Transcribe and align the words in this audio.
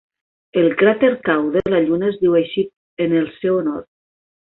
El 0.61 0.69
cràter 0.77 1.09
Kao 1.27 1.43
de 1.55 1.61
la 1.73 1.81
Lluna 1.83 2.09
es 2.13 2.17
diu 2.21 2.37
així 2.39 2.65
en 3.07 3.15
el 3.21 3.29
seu 3.37 3.59
honor. 3.61 3.85